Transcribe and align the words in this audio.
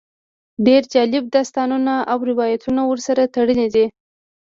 ډېر 0.65 0.81
جالب 0.93 1.23
داستانونه 1.35 1.93
او 2.11 2.19
روایتونه 2.29 2.81
ورسره 2.87 3.23
تړلي 3.35 3.67
دي. 3.75 3.85